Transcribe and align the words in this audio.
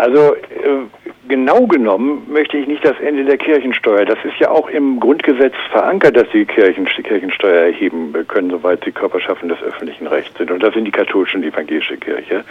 Also 0.00 0.34
äh, 0.34 0.86
genau 1.28 1.66
genommen 1.66 2.26
möchte 2.26 2.56
ich 2.56 2.66
nicht 2.66 2.82
das 2.82 2.98
Ende 3.00 3.24
der 3.24 3.36
Kirchensteuer. 3.36 4.06
Das 4.06 4.18
ist 4.24 4.38
ja 4.38 4.50
auch 4.50 4.70
im 4.70 4.98
Grundgesetz 4.98 5.52
verankert, 5.70 6.16
dass 6.16 6.26
sie 6.32 6.46
Kirchen, 6.46 6.86
Kirchensteuer 6.86 7.66
erheben 7.66 8.14
können, 8.26 8.50
soweit 8.50 8.82
sie 8.82 8.92
Körperschaften 8.92 9.50
des 9.50 9.62
öffentlichen 9.62 10.06
Rechts 10.06 10.36
sind. 10.38 10.50
Und 10.50 10.62
das 10.62 10.72
sind 10.72 10.86
die 10.86 10.90
katholische 10.90 11.36
und 11.36 11.42
die 11.42 11.48
evangelische 11.48 11.98
Kirche. 11.98 12.44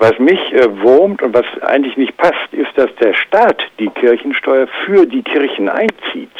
Was 0.00 0.18
mich 0.18 0.40
äh, 0.52 0.66
wurmt 0.82 1.22
und 1.22 1.34
was 1.34 1.46
eigentlich 1.62 1.96
nicht 1.96 2.16
passt, 2.16 2.52
ist, 2.52 2.76
dass 2.76 2.92
der 2.96 3.14
Staat 3.14 3.62
die 3.78 3.90
Kirchensteuer 3.90 4.66
für 4.84 5.06
die 5.06 5.22
Kirchen 5.22 5.68
einzieht. 5.68 6.30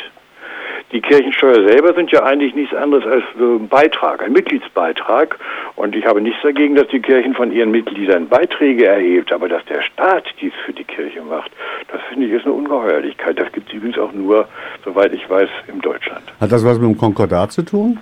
Die 0.92 1.02
Kirchensteuer 1.02 1.68
selber 1.68 1.92
sind 1.92 2.10
ja 2.12 2.22
eigentlich 2.22 2.54
nichts 2.54 2.74
anderes 2.74 3.04
als 3.04 3.22
ein 3.38 3.68
Beitrag, 3.68 4.22
ein 4.22 4.32
Mitgliedsbeitrag. 4.32 5.38
Und 5.76 5.94
ich 5.94 6.06
habe 6.06 6.20
nichts 6.20 6.40
dagegen, 6.42 6.76
dass 6.76 6.88
die 6.88 7.00
Kirchen 7.00 7.34
von 7.34 7.52
ihren 7.52 7.70
Mitgliedern 7.70 8.28
Beiträge 8.28 8.86
erhebt. 8.86 9.30
Aber 9.32 9.48
dass 9.48 9.64
der 9.66 9.82
Staat 9.82 10.24
dies 10.40 10.52
für 10.64 10.72
die 10.72 10.84
Kirche 10.84 11.20
macht, 11.22 11.50
das 11.92 12.00
finde 12.08 12.26
ich 12.26 12.32
ist 12.32 12.46
eine 12.46 12.54
Ungeheuerlichkeit. 12.54 13.38
Das 13.38 13.52
gibt 13.52 13.68
es 13.68 13.74
übrigens 13.74 13.98
auch 13.98 14.12
nur, 14.12 14.48
soweit 14.82 15.12
ich 15.12 15.28
weiß, 15.28 15.50
in 15.66 15.80
Deutschland. 15.80 16.22
Hat 16.40 16.50
das 16.50 16.64
was 16.64 16.78
mit 16.78 16.88
dem 16.88 16.96
Konkordat 16.96 17.52
zu 17.52 17.62
tun? 17.62 17.98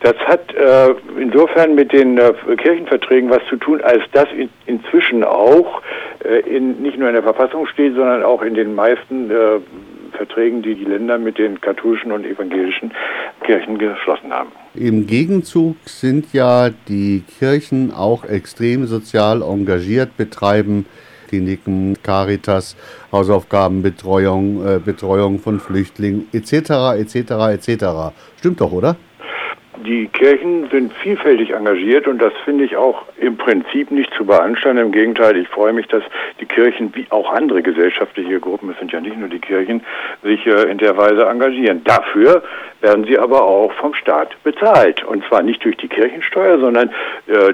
Das 0.00 0.16
hat 0.26 0.52
äh, 0.54 0.94
insofern 1.16 1.76
mit 1.76 1.92
den 1.92 2.18
äh, 2.18 2.32
Kirchenverträgen 2.56 3.30
was 3.30 3.40
zu 3.48 3.56
tun, 3.56 3.80
als 3.82 4.02
das 4.12 4.26
in, 4.36 4.50
inzwischen 4.66 5.22
auch 5.22 5.80
äh, 6.24 6.40
in, 6.40 6.82
nicht 6.82 6.98
nur 6.98 7.08
in 7.08 7.14
der 7.14 7.22
Verfassung 7.22 7.66
steht, 7.68 7.94
sondern 7.94 8.24
auch 8.24 8.42
in 8.42 8.54
den 8.54 8.74
meisten 8.74 9.30
äh, 9.30 9.60
Verträgen, 10.12 10.62
die 10.62 10.74
die 10.74 10.84
Länder 10.84 11.18
mit 11.18 11.38
den 11.38 11.60
katholischen 11.60 12.12
und 12.12 12.24
evangelischen 12.24 12.92
Kirchen 13.44 13.78
geschlossen 13.78 14.32
haben. 14.32 14.50
Im 14.74 15.06
Gegenzug 15.06 15.76
sind 15.84 16.32
ja 16.32 16.70
die 16.88 17.22
Kirchen 17.38 17.92
auch 17.92 18.24
extrem 18.24 18.86
sozial 18.86 19.42
engagiert, 19.42 20.16
betreiben 20.16 20.86
Kliniken, 21.28 21.96
Caritas, 22.02 22.76
Hausaufgabenbetreuung, 23.10 24.66
äh, 24.66 24.78
Betreuung 24.78 25.38
von 25.38 25.60
Flüchtlingen 25.60 26.28
etc. 26.32 26.98
etc. 26.98 27.14
etc. 27.54 28.12
Stimmt 28.38 28.60
doch, 28.60 28.72
oder? 28.72 28.96
Die 29.84 30.06
Kirchen 30.06 30.68
sind 30.70 30.92
vielfältig 30.92 31.50
engagiert 31.50 32.06
und 32.06 32.18
das 32.22 32.32
finde 32.44 32.64
ich 32.64 32.76
auch 32.76 33.02
im 33.16 33.36
Prinzip 33.36 33.90
nicht 33.90 34.14
zu 34.14 34.24
beanstanden. 34.24 34.86
Im 34.86 34.92
Gegenteil, 34.92 35.36
ich 35.36 35.48
freue 35.48 35.72
mich, 35.72 35.88
dass 35.88 36.04
die 36.40 36.46
Kirchen 36.46 36.94
wie 36.94 37.06
auch 37.10 37.32
andere 37.32 37.62
gesellschaftliche 37.62 38.38
Gruppen, 38.38 38.70
es 38.70 38.78
sind 38.78 38.92
ja 38.92 39.00
nicht 39.00 39.18
nur 39.18 39.28
die 39.28 39.40
Kirchen, 39.40 39.82
sich 40.22 40.46
äh, 40.46 40.70
in 40.70 40.78
der 40.78 40.96
Weise 40.96 41.26
engagieren. 41.26 41.82
Dafür 41.82 42.44
werden 42.80 43.04
sie 43.04 43.18
aber 43.18 43.42
auch 43.42 43.72
vom 43.72 43.94
Staat 43.94 44.36
bezahlt. 44.44 45.02
Und 45.04 45.24
zwar 45.24 45.42
nicht 45.42 45.64
durch 45.64 45.76
die 45.78 45.88
Kirchensteuer, 45.88 46.60
sondern 46.60 46.90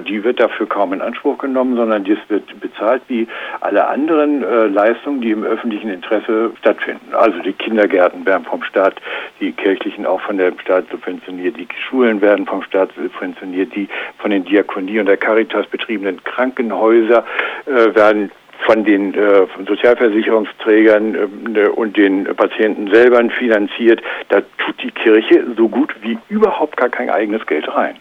die 0.01 0.23
wird 0.23 0.39
dafür 0.39 0.67
kaum 0.67 0.93
in 0.93 1.01
Anspruch 1.01 1.37
genommen, 1.37 1.75
sondern 1.75 2.03
dies 2.03 2.17
wird 2.27 2.59
bezahlt 2.59 3.01
wie 3.07 3.27
alle 3.61 3.87
anderen 3.87 4.43
äh, 4.43 4.67
Leistungen, 4.67 5.21
die 5.21 5.31
im 5.31 5.43
öffentlichen 5.43 5.89
Interesse 5.89 6.51
stattfinden. 6.59 7.13
Also 7.13 7.39
die 7.39 7.53
Kindergärten 7.53 8.25
werden 8.25 8.45
vom 8.45 8.63
Staat, 8.63 8.95
die 9.39 9.51
kirchlichen 9.51 10.05
auch 10.05 10.21
von 10.21 10.37
dem 10.37 10.59
Staat 10.59 10.85
subventioniert, 10.91 11.57
die 11.57 11.67
Schulen 11.87 12.21
werden 12.21 12.45
vom 12.45 12.63
Staat 12.63 12.89
subventioniert, 13.01 13.75
die 13.75 13.87
von 14.17 14.31
den 14.31 14.45
Diakonie 14.45 14.99
und 14.99 15.05
der 15.05 15.17
Caritas 15.17 15.67
betriebenen 15.67 16.23
Krankenhäuser 16.23 17.25
äh, 17.65 17.95
werden 17.95 18.31
von 18.65 18.83
den 18.83 19.13
äh, 19.13 19.47
Sozialversicherungsträgern 19.65 21.55
äh, 21.55 21.67
und 21.67 21.95
den 21.95 22.25
Patienten 22.35 22.91
selber 22.91 23.23
finanziert, 23.29 24.01
da 24.29 24.41
tut 24.57 24.81
die 24.83 24.91
Kirche 24.91 25.45
so 25.55 25.69
gut 25.69 25.95
wie 26.01 26.17
überhaupt 26.29 26.75
gar 26.77 26.89
kein 26.89 27.09
eigenes 27.09 27.45
Geld 27.45 27.73
rein. 27.73 27.95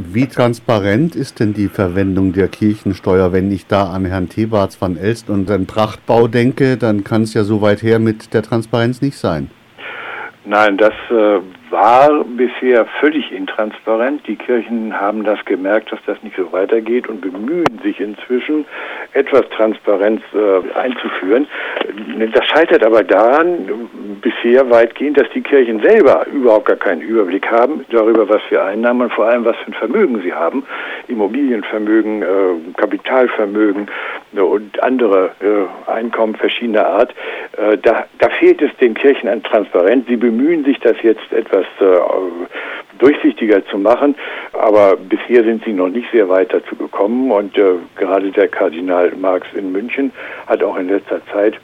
Wie 0.00 0.28
transparent 0.28 1.16
ist 1.16 1.40
denn 1.40 1.54
die 1.54 1.66
Verwendung 1.66 2.32
der 2.32 2.46
Kirchensteuer? 2.46 3.32
Wenn 3.32 3.50
ich 3.50 3.66
da 3.66 3.92
an 3.92 4.04
Herrn 4.04 4.28
Thebarts 4.28 4.80
van 4.80 4.96
Elst 4.96 5.28
und 5.28 5.48
den 5.48 5.66
Prachtbau 5.66 6.28
denke, 6.28 6.76
dann 6.76 7.02
kann 7.02 7.22
es 7.22 7.34
ja 7.34 7.42
so 7.42 7.62
weit 7.62 7.82
her 7.82 7.98
mit 7.98 8.32
der 8.32 8.44
Transparenz 8.44 9.02
nicht 9.02 9.16
sein. 9.18 9.50
Nein, 10.44 10.76
das 10.76 10.92
äh, 11.10 11.40
war 11.70 12.24
bisher 12.24 12.86
völlig 13.00 13.32
intransparent. 13.32 14.24
Die 14.28 14.36
Kirchen 14.36 14.98
haben 14.98 15.24
das 15.24 15.44
gemerkt, 15.44 15.90
dass 15.90 15.98
das 16.06 16.22
nicht 16.22 16.36
so 16.36 16.52
weitergeht 16.52 17.08
und 17.08 17.20
bemühen 17.20 17.80
sich 17.82 17.98
inzwischen, 17.98 18.66
etwas 19.12 19.48
Transparenz 19.50 20.22
äh, 20.34 20.78
einzuführen. 20.78 21.46
Das 22.32 22.46
scheitert 22.46 22.84
aber 22.84 23.02
daran, 23.02 23.88
bisher 24.20 24.68
weitgehend, 24.70 25.18
dass 25.18 25.28
die 25.34 25.40
Kirchen 25.40 25.80
selber 25.80 26.26
überhaupt 26.32 26.66
gar 26.66 26.76
keinen 26.76 27.00
Überblick 27.00 27.50
haben 27.50 27.84
darüber, 27.90 28.28
was 28.28 28.42
für 28.48 28.62
Einnahmen 28.62 29.02
und 29.02 29.12
vor 29.12 29.26
allem, 29.26 29.44
was 29.44 29.56
für 29.58 29.70
ein 29.70 29.74
Vermögen 29.74 30.20
sie 30.22 30.32
haben. 30.32 30.64
Immobilienvermögen, 31.08 32.22
äh, 32.22 32.26
Kapitalvermögen 32.76 33.88
äh, 34.36 34.40
und 34.40 34.82
andere 34.82 35.30
äh, 35.40 35.90
Einkommen 35.90 36.34
verschiedener 36.34 36.86
Art. 36.86 37.14
Äh, 37.56 37.78
da, 37.78 38.06
da 38.18 38.28
fehlt 38.30 38.60
es 38.62 38.74
den 38.76 38.94
Kirchen 38.94 39.28
an 39.28 39.42
Transparenz. 39.42 40.06
Sie 40.08 40.16
bemühen 40.16 40.64
sich, 40.64 40.78
das 40.80 40.96
jetzt 41.02 41.32
etwas 41.32 41.66
äh, 41.80 41.84
durchsichtiger 42.98 43.64
zu 43.66 43.78
machen. 43.78 44.14
Aber 44.52 44.96
bisher 44.96 45.44
sind 45.44 45.64
sie 45.64 45.72
noch 45.72 45.88
nicht 45.88 46.10
sehr 46.12 46.28
weit 46.28 46.52
dazu 46.52 46.76
gekommen. 46.76 47.30
Und 47.30 47.56
äh, 47.56 47.74
gerade 47.96 48.30
der 48.30 48.48
Kardinal 48.48 49.12
Marx 49.20 49.46
in 49.54 49.72
München 49.72 50.12
hat 50.46 50.62
auch 50.62 50.76
in 50.76 50.88
letzter 50.88 51.20
Zeit 51.32 51.58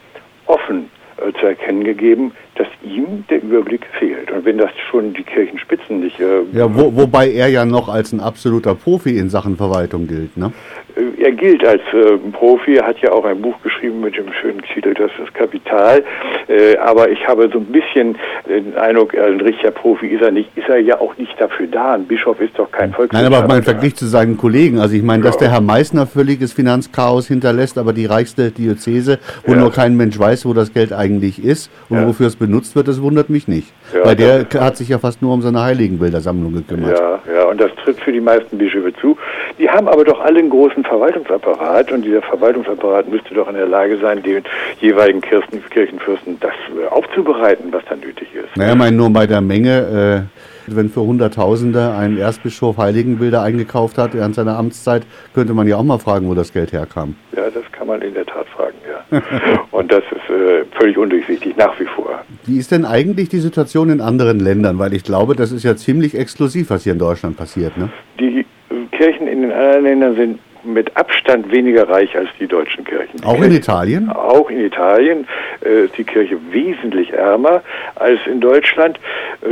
offen 0.47 0.91
äh, 1.17 1.33
zu 1.39 1.47
erkennen 1.47 1.85
gegeben, 1.85 2.33
dass 2.57 2.69
ihm 2.83 3.25
der 3.31 3.43
Überblick 3.43 3.87
fehlt. 3.99 4.31
Und 4.31 4.45
wenn 4.45 4.59
das 4.59 4.71
schon 4.91 5.13
die 5.15 5.23
Kirchenspitzen 5.23 6.01
nicht. 6.01 6.21
Äh, 6.21 6.43
ja, 6.53 6.73
wo, 6.75 6.95
wobei 6.97 7.31
er 7.31 7.49
ja 7.49 7.65
noch 7.65 7.89
als 7.89 8.13
ein 8.13 8.21
absoluter 8.21 8.75
Profi 8.75 9.19
in 9.19 9.29
Sachen 9.29 9.57
Verwaltung 9.57 10.07
gilt, 10.07 10.37
ne? 10.37 10.53
Äh, 10.97 11.23
er 11.23 11.33
gilt 11.33 11.65
als 11.65 11.83
äh, 11.93 12.17
Profi, 12.33 12.77
er 12.77 12.87
hat 12.87 12.99
ja 13.01 13.13
auch 13.13 13.25
ein 13.25 13.41
Buch 13.41 13.55
geschrieben 13.63 14.01
mit 14.01 14.17
dem 14.17 14.33
schönen 14.41 14.63
Titel 14.63 14.95
Das 14.95 15.11
ist 15.23 15.35
Kapital. 15.35 16.05
Äh, 16.49 16.77
aber 16.77 17.11
ich 17.11 17.27
habe 17.27 17.49
so 17.53 17.59
ein 17.59 17.67
bisschen 17.67 18.17
den 18.49 18.77
Eindruck, 18.77 19.17
ein 19.17 19.41
richtiger 19.41 19.71
Profi 19.71 20.09
ist 20.09 20.23
er 20.23 20.31
nicht, 20.31 20.51
ist 20.57 20.69
er 20.69 20.79
ja 20.79 21.01
auch 21.01 21.17
nicht 21.17 21.35
dafür 21.41 21.67
da. 21.67 21.95
Ein 21.95 22.07
Bischof 22.07 22.41
ist 22.41 22.59
doch 22.59 22.71
kein 22.71 22.93
Volkswirtschaftler. 22.93 23.31
Nein, 23.31 23.45
aber 23.45 23.49
mein 23.49 23.63
Vergleich 23.63 23.95
zu 23.97 24.07
seinen 24.07 24.37
Kollegen, 24.37 24.79
also 24.79 24.95
ich 24.95 25.03
meine, 25.03 25.25
ja. 25.25 25.31
dass 25.31 25.39
der 25.39 25.51
Herr 25.51 25.61
Meißner 25.61 26.07
völliges 26.07 26.53
Finanzchaos 26.53 27.29
hinterlässt, 27.29 27.79
aber 27.79 27.93
die 27.93 28.07
reichste 28.07 28.51
Diözese, 28.51 29.19
wo 29.47 29.53
ja. 29.53 29.59
nur 29.59 29.73
kein 29.73 29.97
Mensch 29.97 30.19
weiß, 30.19 30.47
wo 30.47 30.53
das 30.53 30.73
Geld 30.73 30.93
eigentlich 30.93 31.43
ist 31.43 31.71
und 31.89 31.99
ja. 31.99 32.07
wofür 32.07 32.27
es 32.27 32.37
benutzt 32.47 32.77
wird, 32.77 32.89
das 32.89 33.01
wundert 33.01 33.31
mich 33.31 33.49
nicht. 33.49 33.73
Ja, 33.95 34.05
Weil 34.05 34.17
der 34.17 34.47
hat 34.61 34.77
sich 34.77 34.89
ja 34.89 34.99
fast 34.99 35.23
nur 35.23 35.33
um 35.33 35.41
seine 35.41 35.63
Heiligenbildersammlung 35.63 36.53
gekümmert. 36.53 36.99
Ja, 36.99 37.21
ja, 37.35 37.45
und 37.45 37.61
das 37.61 37.71
tritt 37.83 37.99
für 38.01 38.13
die 38.13 38.21
meisten 38.21 38.59
Bischöfe 38.59 38.93
zu. 39.01 39.17
Die 39.59 39.69
haben 39.71 39.89
aber 39.89 40.05
doch 40.05 40.21
alle 40.21 40.41
einen 40.41 40.51
großen 40.51 40.85
Verwaltungsapparat 40.85 41.91
und 41.93 42.05
dieser 42.05 42.23
Verwaltungsapparat 42.23 43.09
müsste 43.09 43.35
doch 43.35 43.49
in 43.49 43.55
der 43.55 43.67
Lage 43.67 43.99
sein, 43.99 44.23
den 44.23 44.45
jeweiligen 44.81 45.21
Kirchen, 45.21 45.63
Kirchenfürsten 45.71 46.39
das 46.41 46.53
äh, 46.53 46.87
aufzubereiten, 46.89 47.73
was 47.73 47.83
da 47.89 47.97
nötig 47.97 48.29
ist. 48.35 48.57
Naja, 48.57 48.73
ich 48.73 48.79
meine, 48.79 48.97
nur 48.97 49.11
bei 49.11 49.27
der 49.27 49.41
Menge, 49.41 50.29
äh, 50.31 50.54
wenn 50.67 50.91
für 50.91 51.03
Hunderttausende 51.03 51.95
ein 51.95 52.19
Erzbischof 52.19 52.79
Heiligenbilder 52.79 53.43
eingekauft 53.43 53.99
hat 53.99 54.15
während 54.15 54.35
seiner 54.35 54.59
Amtszeit, 54.59 55.03
könnte 55.35 55.55
man 55.55 55.67
ja 55.67 55.77
auch 55.77 55.83
mal 55.83 55.99
fragen, 55.99 56.29
wo 56.29 56.35
das 56.35 56.53
Geld 56.53 56.73
herkam. 56.73 57.17
Ja, 57.37 57.51
das 57.51 57.65
kann 57.73 57.87
man 57.87 58.03
in 58.03 58.15
der 58.15 58.27
Tat 58.27 58.47
fragen, 58.49 58.77
ja. 58.89 59.23
und 59.71 59.93
das 59.93 60.03
ist 60.11 60.31
äh, 60.31 60.65
völlig 60.79 60.97
undurchsichtig, 60.97 61.57
nach 61.57 61.79
wie 61.79 61.87
vor. 61.87 62.23
Wie 62.47 62.59
ist 62.59 62.71
denn 62.71 62.85
eigentlich 62.85 63.29
die 63.29 63.41
Situation 63.41 63.91
in 63.91 64.01
anderen 64.01 64.41
Ländern? 64.41 64.79
Weil 64.79 64.95
ich 64.95 65.05
glaube, 65.05 65.35
das 65.35 65.53
ist 65.53 65.65
ja 65.65 65.77
ziemlich 65.77 66.17
exklusiv, 66.17 66.71
was 66.71 66.85
hier 66.85 66.93
in 66.93 66.99
Deutschland 66.99 67.37
passiert. 67.37 67.77
Ne? 67.77 67.89
Die 68.19 68.47
Kirchen 68.93 69.29
in 69.29 69.43
den 69.43 69.53
anderen 69.53 69.85
Ländern 69.85 70.17
sind 70.17 70.39
mit 70.65 70.97
Abstand 70.97 71.51
weniger 71.53 71.89
reich 71.89 72.17
als 72.17 72.29
die 72.41 72.47
deutschen 72.47 72.85
Kirchen. 72.85 73.19
Die 73.19 73.25
auch 73.25 73.35
Kirche, 73.35 73.51
in 73.51 73.57
Italien? 73.57 74.11
Auch 74.11 74.51
in 74.51 74.61
Italien 74.61 75.27
äh, 75.65 75.85
ist 75.85 75.99
die 75.99 76.05
Kirche 76.05 76.39
wesentlich 76.51 77.13
ärmer 77.13 77.63
als 77.97 78.21
in 78.27 78.41
Deutschland. 78.41 78.99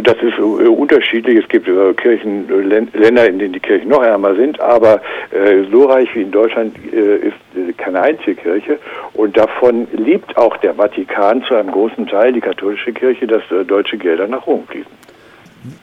Das 0.00 0.16
ist 0.22 0.38
äh, 0.38 0.42
unterschiedlich. 0.42 1.40
Es 1.42 1.48
gibt 1.48 1.68
äh, 1.68 1.92
Kirchen, 1.94 2.48
äh, 2.48 2.98
Länder, 2.98 3.28
in 3.28 3.38
denen 3.38 3.52
die 3.52 3.60
Kirchen 3.60 3.88
noch 3.88 4.02
ärmer 4.02 4.34
sind, 4.34 4.58
aber 4.60 5.00
so 5.70 5.84
reich 5.84 6.08
wie 6.14 6.22
in 6.22 6.30
Deutschland 6.30 6.76
ist 6.92 7.78
keine 7.78 8.00
einzige 8.00 8.34
Kirche. 8.34 8.78
Und 9.14 9.36
davon 9.36 9.86
lebt 9.92 10.36
auch 10.36 10.56
der 10.58 10.74
Vatikan 10.74 11.42
zu 11.44 11.54
einem 11.54 11.70
großen 11.70 12.06
Teil, 12.06 12.32
die 12.32 12.40
katholische 12.40 12.92
Kirche, 12.92 13.26
dass 13.26 13.42
deutsche 13.66 13.96
Gelder 13.96 14.26
nach 14.28 14.46
Rom 14.46 14.64
fließen. 14.68 14.90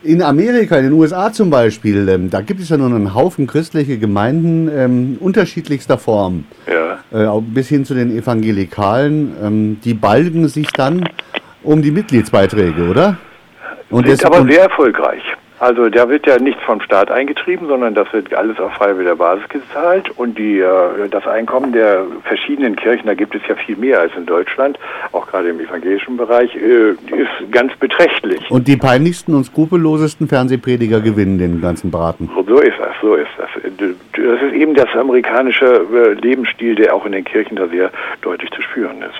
In 0.03 0.21
Amerika, 0.21 0.77
in 0.77 0.85
den 0.85 0.93
USA 0.93 1.31
zum 1.31 1.49
Beispiel, 1.49 2.07
ähm, 2.09 2.29
da 2.29 2.41
gibt 2.41 2.59
es 2.59 2.69
ja 2.69 2.77
nun 2.77 2.93
einen 2.93 3.15
Haufen 3.15 3.47
christliche 3.47 3.97
Gemeinden 3.97 4.69
ähm, 4.73 5.17
unterschiedlichster 5.19 5.97
Form. 5.97 6.43
Ja. 6.67 7.37
Äh, 7.37 7.41
bis 7.41 7.69
hin 7.69 7.85
zu 7.85 7.93
den 7.93 8.15
Evangelikalen. 8.15 9.35
Ähm, 9.41 9.79
die 9.83 9.93
balgen 9.93 10.47
sich 10.47 10.67
dann 10.73 11.07
um 11.63 11.81
die 11.81 11.91
Mitgliedsbeiträge, 11.91 12.89
oder? 12.89 13.17
Und 13.89 14.07
sind 14.07 14.25
aber 14.25 14.43
sehr 14.43 14.63
erfolgreich. 14.63 15.23
Also 15.59 15.89
da 15.89 16.07
wird 16.07 16.25
ja 16.25 16.39
nichts 16.39 16.63
vom 16.63 16.79
Staat 16.79 17.11
eingetrieben, 17.11 17.67
sondern 17.67 17.93
das 17.93 18.11
wird 18.13 18.33
alles 18.33 18.57
auf 18.59 18.71
freiwilliger 18.73 19.17
Basis 19.17 19.47
gezahlt 19.49 20.09
und 20.17 20.37
die, 20.37 20.59
äh, 20.59 21.09
das 21.11 21.27
Einkommen 21.27 21.73
der 21.73 22.05
verschiedenen 22.23 22.77
Kirchen, 22.77 23.07
da 23.07 23.13
gibt 23.13 23.35
es 23.35 23.41
ja 23.49 23.55
viel 23.55 23.75
mehr 23.75 23.99
als 23.99 24.13
in 24.15 24.25
Deutschland, 24.25 24.79
auch 25.11 25.27
gerade 25.27 25.49
im 25.49 25.59
evangelischen 25.59 26.15
Bereich, 26.15 26.55
äh, 26.55 26.91
ist 26.91 27.51
ganz 27.51 27.75
beträchtlich. 27.75 28.49
Und 28.49 28.69
die 28.69 28.77
peinlichsten 28.77 29.35
und 29.35 29.43
skrupellosesten 29.43 30.29
Fernsehprediger 30.29 31.01
gewinnen 31.01 31.37
den 31.37 31.59
ganzen 31.59 31.91
Braten. 31.91 32.29
So 32.47 32.59
ist 32.59 32.79
das, 32.79 32.95
so 33.01 33.15
ist 33.15 33.27
das. 33.37 33.49
Das 34.13 34.41
ist 34.41 34.53
eben 34.53 34.75
das 34.75 34.89
amerikanische 34.95 35.65
äh, 35.93 36.13
Lebensstil, 36.13 36.75
der 36.75 36.95
auch 36.95 37.05
in 37.05 37.11
den 37.11 37.25
Kirchen 37.25 37.57
da 37.57 37.67
sehr 37.67 37.91
deutlich 38.21 38.49
zu 38.51 38.61
spüren 38.61 39.01
ist. 39.01 39.15